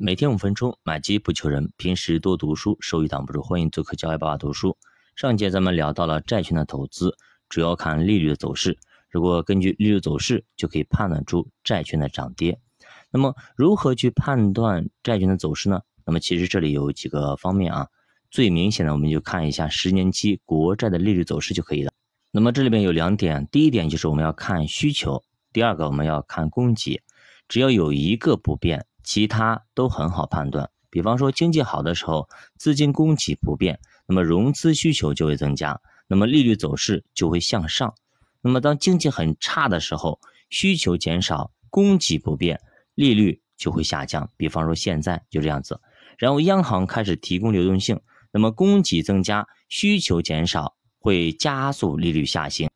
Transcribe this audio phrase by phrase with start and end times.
[0.00, 1.72] 每天五分钟，买基不求人。
[1.76, 3.42] 平时多读书，收益挡不住。
[3.42, 4.78] 欢迎做客教育爸爸读书。
[5.16, 7.16] 上节咱们聊到了债券的投资，
[7.48, 8.78] 主要看利率的走势。
[9.10, 12.60] 如果根据利率走势，就可以判断出债券的涨跌。
[13.10, 15.80] 那么，如何去判断债券的走势呢？
[16.06, 17.88] 那么，其实这里有几个方面啊。
[18.30, 21.90] 最明显的，我们就看一下十年期国债的利率走势就可以了。
[22.30, 27.02] 那么，这里边有两点，第一点就是我们要看需求，第二个我们要看供给。
[27.48, 28.86] 只要有一个不变。
[29.08, 32.28] 其他都很好判断，比方说经济好的时候，
[32.58, 37.94] 资金供给不变，那么融资需求就会增加，那么利率走势就会向上。
[38.42, 40.20] 那么当经济很差的时候，
[40.50, 42.60] 需求减少，供给不变，
[42.94, 44.28] 利率就会下降。
[44.36, 45.80] 比方说现在就这样子，
[46.18, 47.98] 然后央行开始提供流动性，
[48.30, 52.68] 那么供给增加，需求减少，会加速利率下行。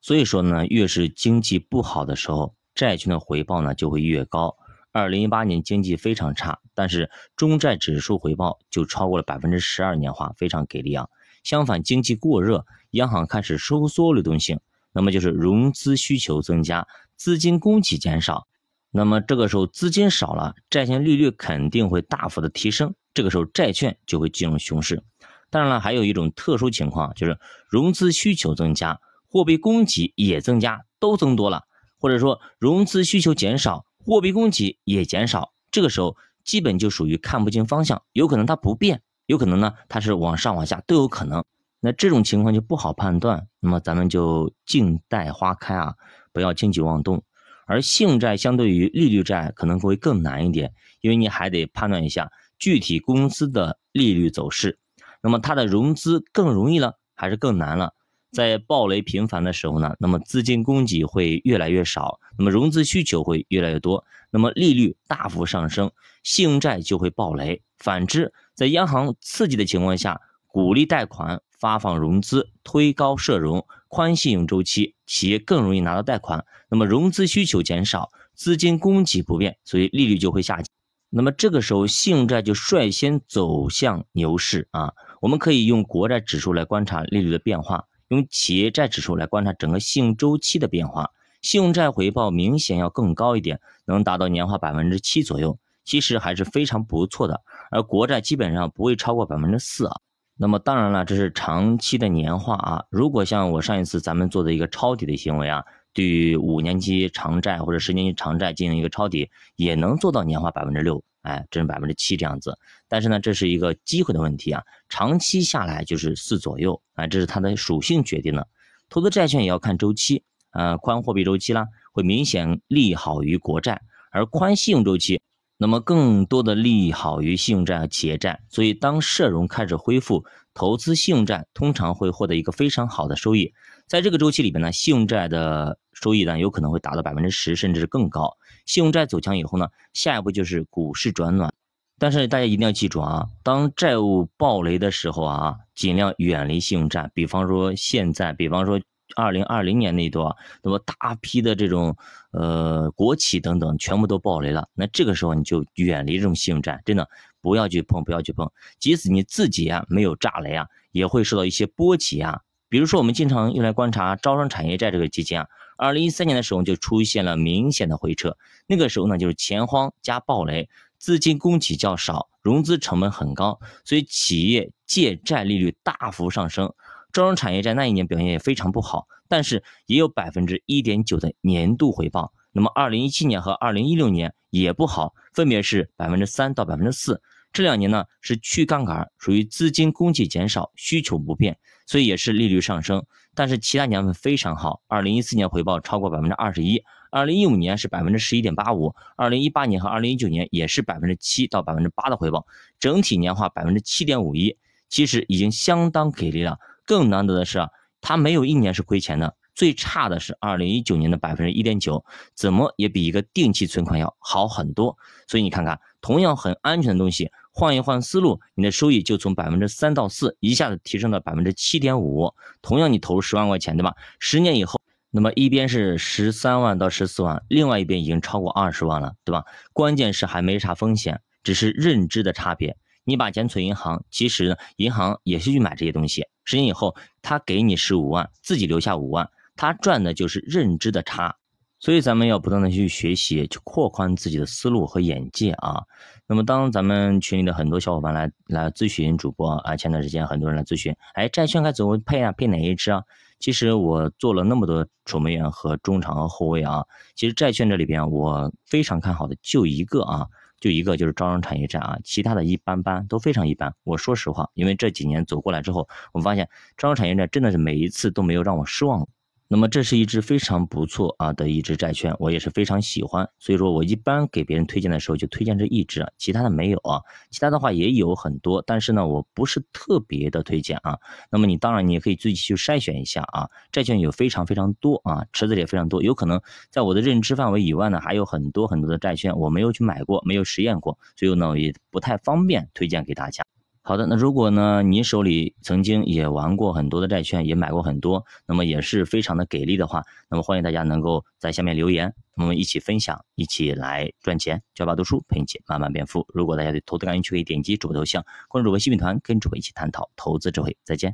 [0.00, 4.56] 所以说呢，越是经济不好的时候，债券的回报呢就会越高。
[4.94, 11.08] 二零一八年经济非常差，但是中债指数回报就超过了百分之十二年化，非常给力啊！
[11.42, 14.60] 相反，经济过热，央行开始收缩流动性，
[14.92, 18.46] 那么就是融资需求增加，资金供给减少，
[18.92, 25.02] 那么这个时候资金少了，债券利率肯定会大幅的提升，这个时候债券就会进入熊市。
[25.50, 27.36] 当然了，还有一种特殊情况，就是
[27.68, 31.64] 融资需求增加，货币供给也增加，都增多了，
[31.98, 33.84] 或者说融资需求减少。
[34.04, 41.42] 货币供给也减少，这个时候基本就属于看不清方向，有可能它不变，有可能呢它是往上往下都有可能。
[41.80, 45.94] 那这种情况就不好判断，那么咱们就静待花开啊，
[46.32, 47.22] 不要轻举妄动。
[47.66, 54.78] 而信用债相对于利率债可能会更难一点，因为你还得判断一下具体公司的利率走势，
[55.22, 57.94] 那么它的融资更容易了还是更难了？
[58.34, 65.92] 在暴雷频繁的时候呢，那么资金供给会越来越少，那么融资需求会越来越多，那么利率大幅上升，
[66.24, 67.62] 信用债就会暴雷。
[67.78, 80.66] 反之，在央行刺激的情况下，鼓励贷款、发放融资、推高社融、宽信用周期，企业更容易拿到贷款，那么融资需求减少，资金供给不变，所以利率就会下降。
[81.10, 84.92] 那么这个时候，信用债就率先走向牛市啊！
[85.20, 87.84] 我们可以用国债指数来观察利率的变化。
[88.08, 91.10] 用企业债指数来观察整个信用周期的变化，
[91.42, 97.42] 信用债回报明显要更高一点，能达到年化百分之七左右，其实还是非常不错的。
[97.70, 99.96] 而国债基本上不会超过百分之四啊。
[100.36, 102.84] 那么当然了，这是长期的年化啊。
[102.90, 111.02] 如果像我上一次咱们做的一个抄底的行为啊，对五年期长债或者十年期长债进行一个抄底，也能做到年化百分之六。
[111.22, 118.46] 哎，这是百分之七这样子，但是呢，这是一个机会的问题啊，长期下来就是四左右啊，这是它的属性决定的。
[118.90, 125.22] 投资债券也要看周期，呃，宽货币周期啦，会明显利好于国债，而宽信用周期，
[125.56, 128.40] 那么更多的利好于信用债和企业债。
[128.48, 133.52] 所以，当社融开始恢复，投资信用债通常会获得一个非常好的收益。
[133.86, 138.36] 在这个周期里边呢，信用债的收益呢有可能会达到百分之十，甚至是更高。
[138.66, 141.52] 信用债走强以后呢，下一步就是股市转暖。
[141.98, 147.10] 但是大家一定要记住啊，当债务暴雷的时候啊，尽量远离信用债。
[147.14, 148.80] 比方说现在，比方说
[149.14, 151.96] 二零二零年那段，那么大批的这种
[152.32, 157.08] 呃国企等等全部都暴雷了，那这个时候你就远离这种信用债，真的
[157.40, 158.50] 不要去碰，不要去碰。
[158.78, 162.40] 即使你自己啊没有炸雷啊，也会受到一些波及啊。
[162.68, 168.36] 比如说，我们经常用来观察招商产业债这个基金啊，二零一三年的时候就出现了明显的回撤。
[168.66, 176.74] 那个时候呢，就是钱荒加暴雷，资金供给较少，融资成本很高，所以企业借债利率大幅上升。
[177.14, 182.32] 招商产业债那一年表现也非常不好，但是也有百分之一点九的年度回报。
[182.50, 187.22] 那么二零一七年和二零一六年也不好，分别是百分之三到百分之四。
[187.52, 193.04] 这两年呢是去杠杆，属于资金供给减少，需求不变，所以也是利率上升。
[193.32, 196.82] 但是其他年份非常好，二零一四年回报超过百分之二十一，
[197.12, 202.44] 二零一五年是百分之十一点八五，二零一八年和二零一九年也是百分之七到百分之八的回报，
[202.80, 204.56] 整体年化百分之七点五一，
[204.88, 206.58] 其实已经相当给力了。
[206.84, 207.70] 更难得的是啊，
[208.00, 209.36] 它没有一年是亏钱的。
[209.54, 212.04] 最差的是二零一九年的百分之一点九，
[212.34, 214.98] 怎么也比一个定期存款要好很多。
[215.28, 222.34] 所以你看看，同样很安全的东西，换一换思路，你的收益就从百分之三到四一下子提升到百分之七点五。
[222.62, 223.94] 同样你投入十万块钱，对吧？
[224.18, 224.80] 十年以后，
[225.12, 229.44] 那么一边是十三万到十四万，另外一边已经超过二十万了，对吧？
[229.72, 232.76] 关键是还没啥风险，只是认知的差别。
[233.04, 236.26] 你把钱存银行，其实银行也是去买这些东西。
[236.44, 239.28] 十年以后，他给你十五万，自己留下五万。
[239.56, 241.36] 他赚的就是认知的差，
[241.78, 245.84] 所以咱们要不断的去学习，去扩宽自己的思路和眼界啊。
[246.26, 252.32] 那么当咱们群里的很多小伙伴来来咨询主播啊，前段时间很多人来咨询，哎，债券该怎么配啊？
[252.32, 253.04] 配哪一支啊？
[253.38, 260.26] 其实我做了那么多守门员和中场和后卫啊，其实债券这里边我非常看好的就一个啊，
[260.64, 263.74] 就一个就是招商产业站啊，其他的一般般，都非常一般。
[263.82, 269.06] 我说实话，因为这几年走过来之后，我发现招商产业站真的是每一次都没有让我失望。
[269.46, 280.98] 那么这是一只非常不错啊的一只债券，我也是非常喜欢，所以说我一般给别人推荐的时候就推荐这一只，其他的没有啊，其他的话也有很多，但是呢我不是特别的推荐啊。
[281.30, 293.44] 那么你当然你也可以自己去筛选一下啊，债券有非常非常多啊，池子也非常多，有可能在我的认知范围以外呢还有很多很多的债券我没有去买过，没有实验过，所以呢也不太方便推荐给大家。
[293.86, 304.62] 好的，那如果呢，你手里曾经也玩过很多的债券，也买过很多，那么也是非常的给力的话，那么欢迎大家能够在下面留言，我们一起分享，一起来赚钱。
[304.74, 306.26] 教爸读书陪你慢慢变富。
[306.32, 310.74] 如果大家对投资感兴趣，可以点击主播头像，关注主播新品团，跟主播一起探讨投资智慧。
[310.82, 311.12] 再见。